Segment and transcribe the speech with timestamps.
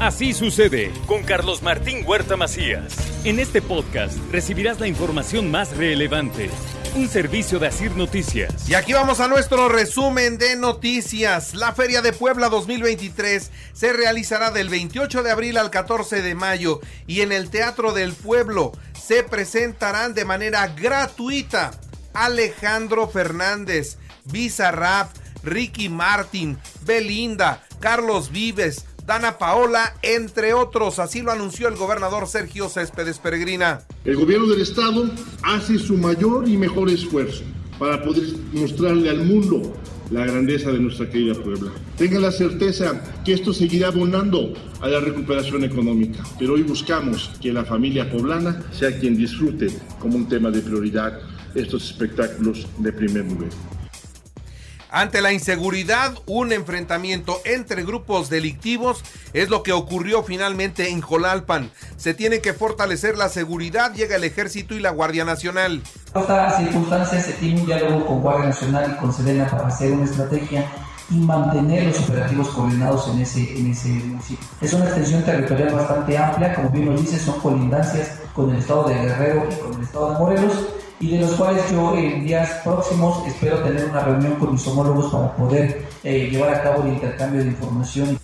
[0.00, 2.94] Así sucede con Carlos Martín Huerta Macías.
[3.24, 6.50] En este podcast recibirás la información más relevante.
[6.94, 8.68] Un servicio de Asir Noticias.
[8.68, 11.54] Y aquí vamos a nuestro resumen de noticias.
[11.54, 16.80] La Feria de Puebla 2023 se realizará del 28 de abril al 14 de mayo
[17.06, 21.70] y en el Teatro del Pueblo se presentarán de manera gratuita
[22.12, 25.10] Alejandro Fernández, Bizarrap,
[25.42, 30.98] Ricky Martin, Belinda, Carlos Vives, Dana Paola, entre otros.
[30.98, 33.82] Así lo anunció el gobernador Sergio Céspedes Peregrina.
[34.04, 35.08] El gobierno del estado
[35.44, 37.44] hace su mayor y mejor esfuerzo
[37.78, 39.76] para poder mostrarle al mundo
[40.10, 41.70] la grandeza de nuestra querida Puebla.
[41.96, 47.52] Tengan la certeza que esto seguirá abonando a la recuperación económica, pero hoy buscamos que
[47.52, 49.68] la familia poblana sea quien disfrute
[50.00, 51.20] como un tema de prioridad
[51.54, 53.50] estos espectáculos de primer nivel.
[54.96, 61.70] Ante la inseguridad, un enfrentamiento entre grupos delictivos es lo que ocurrió finalmente en Jolalpan.
[61.98, 65.82] Se tiene que fortalecer la seguridad, llega el ejército y la Guardia Nacional.
[66.14, 69.92] En estas circunstancias se tiene un diálogo con Guardia Nacional y con Sedena para hacer
[69.92, 70.66] una estrategia
[71.10, 74.48] y mantener los operativos coordinados en ese, en ese municipio.
[74.62, 78.88] Es una extensión territorial bastante amplia, como bien lo dice, son colindancias con el estado
[78.88, 80.54] de Guerrero y con el estado de Morelos
[80.98, 85.12] y de los cuales yo en días próximos espero tener una reunión con mis homólogos
[85.12, 88.18] para poder eh, llevar a cabo el intercambio de información.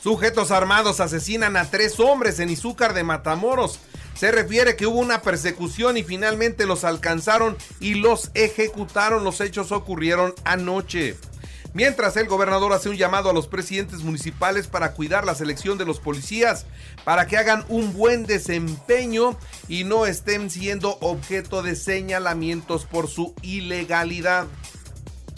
[0.00, 3.80] Sujetos armados asesinan a tres hombres en Izúcar de Matamoros.
[4.14, 9.24] Se refiere que hubo una persecución y finalmente los alcanzaron y los ejecutaron.
[9.24, 11.16] Los hechos ocurrieron anoche.
[11.74, 15.84] Mientras el gobernador hace un llamado a los presidentes municipales para cuidar la selección de
[15.84, 16.66] los policías,
[17.04, 19.36] para que hagan un buen desempeño
[19.68, 24.46] y no estén siendo objeto de señalamientos por su ilegalidad.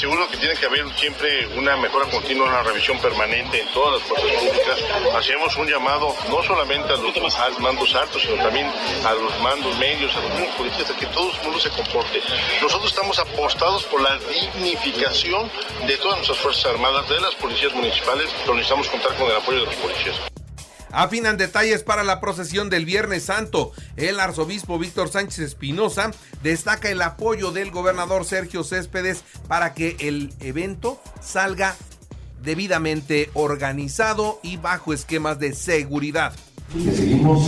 [0.00, 4.08] Seguro que tiene que haber siempre una mejora continua, una revisión permanente en todas las
[4.08, 4.78] fuerzas públicas.
[5.14, 8.66] Hacemos un llamado no solamente a los mandos altos, sino también
[9.04, 12.22] a los mandos medios, a los policías, a que todo el mundo se comporte.
[12.62, 15.50] Nosotros estamos apostados por la dignificación
[15.86, 19.60] de todas nuestras Fuerzas Armadas, de las policías municipales, pero necesitamos contar con el apoyo
[19.60, 20.29] de los policías.
[20.92, 23.72] Afinan detalles para la procesión del Viernes Santo.
[23.96, 26.10] El arzobispo Víctor Sánchez Espinosa
[26.42, 31.76] destaca el apoyo del gobernador Sergio Céspedes para que el evento salga
[32.42, 36.32] debidamente organizado y bajo esquemas de seguridad.
[36.72, 37.42] Que seguimos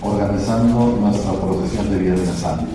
[0.00, 2.66] organizando nuestra procesión de Viernes Santo.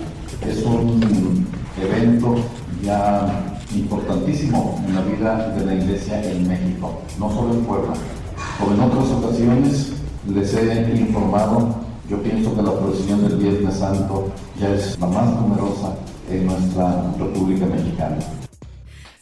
[0.46, 1.46] Es un
[1.80, 2.36] evento
[2.82, 7.94] ya importantísimo en la vida de la iglesia en México, no solo en Puebla.
[8.58, 9.92] Como en otras ocasiones,
[10.34, 11.76] les he informado,
[12.08, 15.94] yo pienso que la procesión del Viernes Santo ya es la más numerosa
[16.30, 18.18] en nuestra República Mexicana.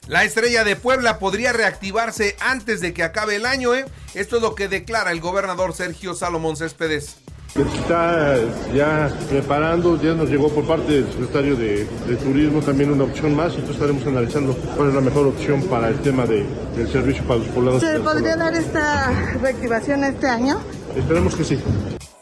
[0.07, 3.85] La estrella de Puebla podría reactivarse antes de que acabe el año, ¿eh?
[4.15, 7.17] Esto es lo que declara el gobernador Sergio Salomón Céspedes.
[7.55, 8.37] Está
[8.73, 11.85] ya preparando, ya nos llegó por parte del secretario de,
[12.23, 15.99] Turismo también una opción más, entonces estaremos analizando cuál es la mejor opción para el
[16.01, 16.45] tema de,
[16.77, 17.83] del servicio para los poblados.
[17.83, 19.11] ¿Se podría dar esta
[19.41, 20.61] reactivación este año?
[20.97, 21.59] Esperemos que sí.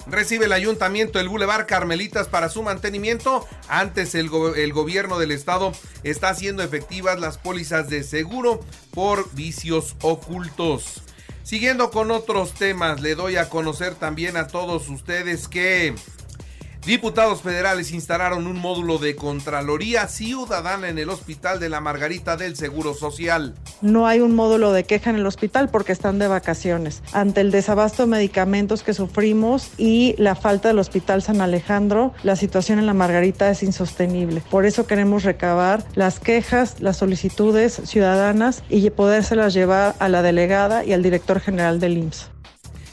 [0.07, 3.47] Recibe el ayuntamiento el Boulevard Carmelitas para su mantenimiento.
[3.69, 8.61] Antes el, el, gobierno del estado está haciendo efectivas las pólizas de seguro
[8.93, 11.03] por vicios ocultos.
[11.43, 15.95] Siguiendo con otros temas, le doy a conocer también a todos ustedes que
[16.89, 22.57] Diputados federales instalaron un módulo de Contraloría Ciudadana en el Hospital de la Margarita del
[22.57, 23.55] Seguro Social.
[23.83, 27.03] No hay un módulo de queja en el hospital porque están de vacaciones.
[27.13, 32.37] Ante el desabasto de medicamentos que sufrimos y la falta del Hospital San Alejandro, la
[32.37, 34.43] situación en la Margarita es insostenible.
[34.51, 40.87] Por eso queremos recabar las quejas, las solicitudes ciudadanas y podérselas llevar a la delegada
[40.87, 42.31] y al director general del IMSS.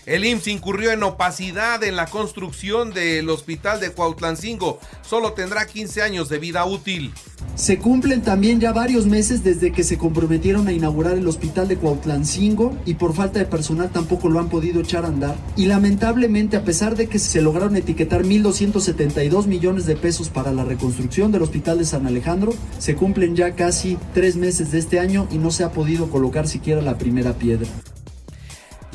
[0.05, 4.79] El IMSS incurrió en opacidad en la construcción del hospital de Cuautlancingo.
[5.01, 7.11] Solo tendrá 15 años de vida útil.
[7.55, 11.77] Se cumplen también ya varios meses desde que se comprometieron a inaugurar el hospital de
[11.77, 15.35] Cuautlancingo y por falta de personal tampoco lo han podido echar a andar.
[15.55, 20.65] Y lamentablemente, a pesar de que se lograron etiquetar 1.272 millones de pesos para la
[20.65, 25.27] reconstrucción del hospital de San Alejandro, se cumplen ya casi tres meses de este año
[25.31, 27.67] y no se ha podido colocar siquiera la primera piedra.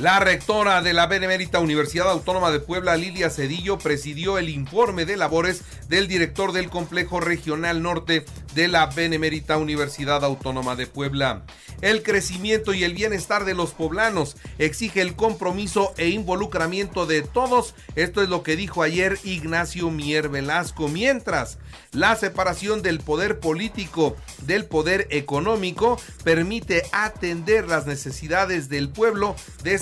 [0.01, 5.19] La rectora de la Benemérita Universidad Autónoma de Puebla, Lilia Cedillo, presidió el informe de
[5.19, 5.61] labores
[5.91, 8.25] del director del Complejo Regional Norte
[8.55, 11.43] de la Benemérita Universidad Autónoma de Puebla.
[11.83, 17.75] El crecimiento y el bienestar de los poblanos exige el compromiso e involucramiento de todos.
[17.95, 20.89] Esto es lo que dijo ayer Ignacio Mier Velasco.
[20.89, 21.59] Mientras
[21.93, 29.37] la separación del poder político del poder económico permite atender las necesidades del pueblo,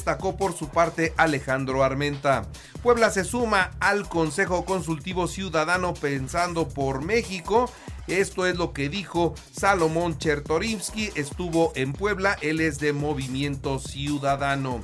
[0.09, 2.47] destacó por su parte Alejandro Armenta.
[2.83, 7.71] Puebla se suma al Consejo Consultivo Ciudadano Pensando por México
[8.07, 14.83] esto es lo que dijo Salomón Chertorivsky, estuvo en Puebla, él es de Movimiento Ciudadano.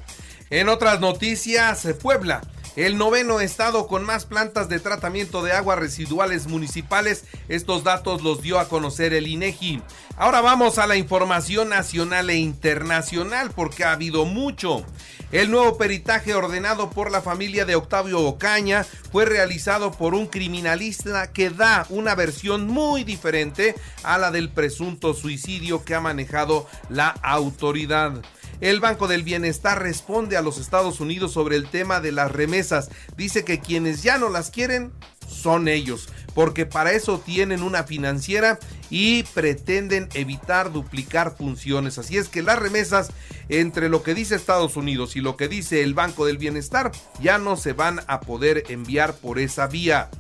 [0.51, 2.43] En otras noticias, Puebla
[2.77, 7.25] el noveno estado con más plantas de tratamiento de aguas residuales municipales.
[7.49, 9.83] Estos datos los dio a conocer el INEGI.
[10.17, 14.85] Ahora vamos a la información nacional e internacional porque ha habido mucho.
[15.33, 21.33] El nuevo peritaje ordenado por la familia de Octavio Ocaña fue realizado por un criminalista
[21.33, 23.75] que da una versión muy diferente
[24.05, 28.23] a la del presunto suicidio que ha manejado la autoridad.
[28.61, 32.91] El Banco del Bienestar responde a los Estados Unidos sobre el tema de las remesas.
[33.17, 34.93] Dice que quienes ya no las quieren
[35.27, 38.59] son ellos, porque para eso tienen una financiera
[38.91, 41.99] y pretenden evitar duplicar funciones.
[41.99, 43.11] Así es que las remesas
[43.49, 47.39] entre lo que dice Estados Unidos y lo que dice el Banco del Bienestar ya
[47.39, 50.11] no se van a poder enviar por esa vía.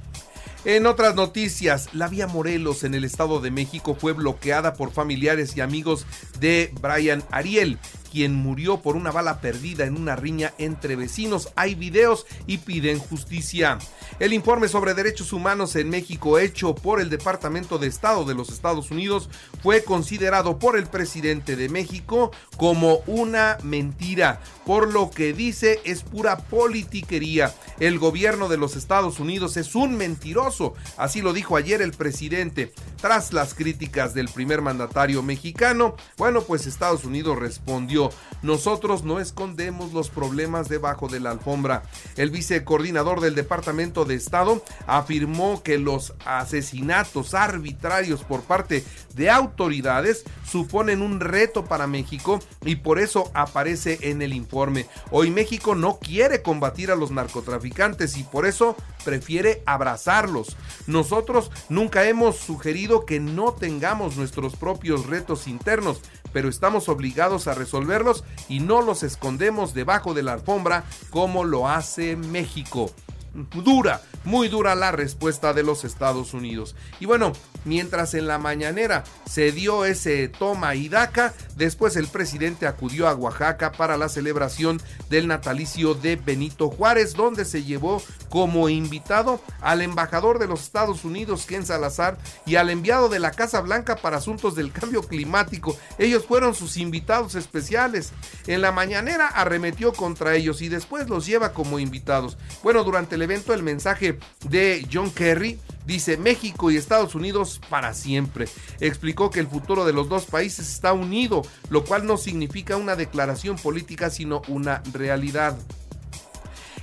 [0.64, 5.54] En otras noticias, la vía Morelos en el Estado de México fue bloqueada por familiares
[5.56, 6.06] y amigos
[6.40, 7.78] de Brian Ariel
[8.14, 11.48] quien murió por una bala perdida en una riña entre vecinos.
[11.56, 13.80] Hay videos y piden justicia.
[14.20, 18.50] El informe sobre derechos humanos en México hecho por el Departamento de Estado de los
[18.50, 19.28] Estados Unidos
[19.64, 26.04] fue considerado por el presidente de México como una mentira, por lo que dice es
[26.04, 27.52] pura politiquería.
[27.80, 32.72] El gobierno de los Estados Unidos es un mentiroso, así lo dijo ayer el presidente.
[33.04, 38.08] Tras las críticas del primer mandatario mexicano, bueno, pues Estados Unidos respondió
[38.44, 41.82] nosotros no escondemos los problemas debajo de la alfombra.
[42.16, 48.84] El vicecoordinador del Departamento de Estado afirmó que los asesinatos arbitrarios por parte
[49.14, 54.86] de autoridades suponen un reto para México y por eso aparece en el informe.
[55.10, 58.76] Hoy México no quiere combatir a los narcotraficantes y por eso
[59.06, 60.54] prefiere abrazarlos.
[60.86, 66.00] Nosotros nunca hemos sugerido que no tengamos nuestros propios retos internos,
[66.32, 71.68] pero estamos obligados a resolverlos y no los escondemos debajo de la alfombra como lo
[71.68, 72.90] hace México
[73.34, 76.74] dura, muy dura la respuesta de los Estados Unidos.
[77.00, 77.32] Y bueno,
[77.64, 83.14] mientras en la mañanera se dio ese toma y daca, después el presidente acudió a
[83.14, 89.82] Oaxaca para la celebración del natalicio de Benito Juárez, donde se llevó como invitado al
[89.82, 94.18] embajador de los Estados Unidos, Ken Salazar, y al enviado de la Casa Blanca para
[94.18, 95.76] asuntos del cambio climático.
[95.98, 98.12] Ellos fueron sus invitados especiales.
[98.46, 102.36] En la mañanera arremetió contra ellos y después los lleva como invitados.
[102.62, 104.18] Bueno, durante el evento el mensaje
[104.48, 108.46] de John Kerry dice México y Estados Unidos para siempre.
[108.80, 112.96] Explicó que el futuro de los dos países está unido, lo cual no significa una
[112.96, 115.58] declaración política, sino una realidad.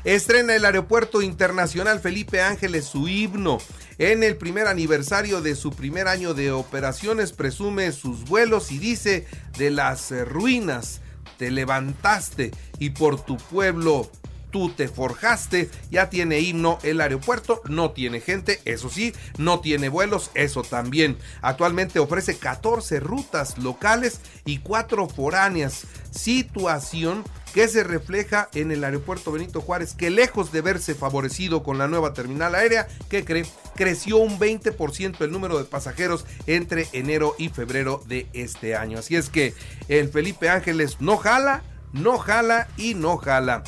[0.03, 3.59] Estrena el Aeropuerto Internacional Felipe Ángeles su himno.
[3.97, 9.27] En el primer aniversario de su primer año de operaciones presume sus vuelos y dice
[9.57, 11.01] de las ruinas
[11.41, 14.11] te levantaste y por tu pueblo
[14.51, 19.89] tú te forjaste, ya tiene himno el aeropuerto, no tiene gente, eso sí, no tiene
[19.89, 21.17] vuelos, eso también.
[21.41, 29.31] Actualmente ofrece 14 rutas locales y 4 foráneas, situación que se refleja en el aeropuerto
[29.31, 34.17] Benito Juárez, que lejos de verse favorecido con la nueva terminal aérea, que cree, creció
[34.17, 38.99] un 20% el número de pasajeros entre enero y febrero de este año.
[38.99, 39.53] Así es que
[39.89, 43.63] el Felipe Ángeles no jala, no jala y no jala.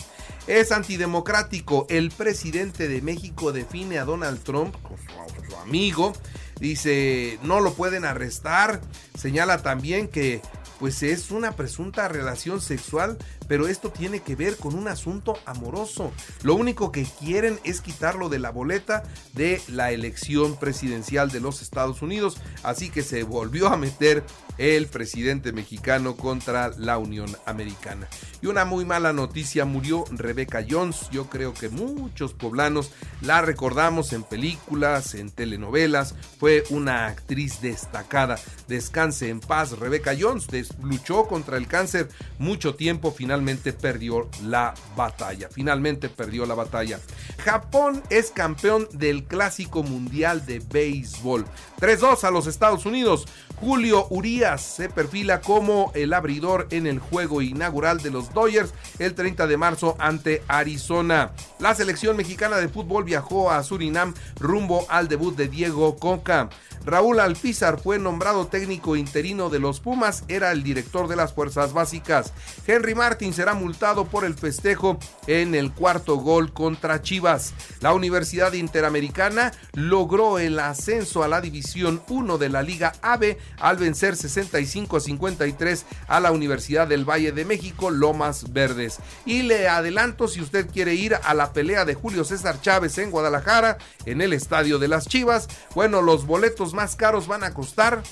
[0.48, 1.86] Es antidemocrático.
[1.90, 6.14] El presidente de México define a Donald Trump, su, su amigo,
[6.60, 8.82] dice, no lo pueden arrestar.
[9.18, 10.42] Señala también que
[10.84, 16.12] pues es una presunta relación sexual, pero esto tiene que ver con un asunto amoroso.
[16.42, 21.62] Lo único que quieren es quitarlo de la boleta de la elección presidencial de los
[21.62, 24.26] Estados Unidos, así que se volvió a meter
[24.58, 28.08] el presidente mexicano contra la Unión Americana.
[28.42, 31.10] Y una muy mala noticia, murió Rebeca Jones.
[31.12, 32.92] Yo creo que muchos poblanos
[33.22, 36.16] la recordamos en películas, en telenovelas.
[36.40, 38.38] Fue una actriz destacada.
[38.68, 40.48] Descanse en paz, Rebeca Jones.
[40.82, 45.50] luchó contra el cáncer mucho tiempo, finalmente perdió la batalla.
[45.52, 47.00] Finalmente perdió la batalla.
[47.40, 51.46] Japón es campeón del Clásico Mundial de Béisbol.
[51.80, 53.26] 3-2 a los Estados Unidos.
[53.56, 54.08] Julio
[54.44, 59.56] Se perfila como el abridor en el juego inaugural de los Dodgers el 30 de
[59.56, 61.32] marzo ante Arizona.
[61.60, 66.50] La selección mexicana de fútbol viajó a Surinam rumbo al debut de Diego Coca.
[66.86, 71.72] Raúl Alpizar fue nombrado técnico interino de los Pumas, era el director de las fuerzas
[71.72, 72.34] básicas.
[72.68, 77.54] Henry Martin será multado por el festejo en el cuarto gol contra Chivas.
[77.80, 83.78] La Universidad Interamericana logró el ascenso a la División 1 de la Liga AVE al
[83.78, 89.00] vencer 65 a 53 a la Universidad del Valle de México, Lomas Verdes.
[89.25, 93.12] Y le adelanto si usted quiere ir a la pelea de Julio César Chávez en
[93.12, 98.04] Guadalajara, en el Estadio de las Chivas, bueno, los boletos más caros van a costar,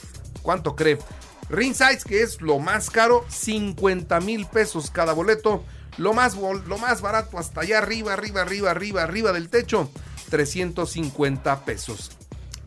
[0.42, 0.98] ¿cuánto cree?
[1.50, 5.64] Ringsides, que es lo más caro, 50 mil pesos cada boleto.
[5.98, 9.92] Lo más, lo más barato hasta allá arriba, arriba, arriba, arriba, arriba del techo,
[10.30, 12.21] 350 pesos.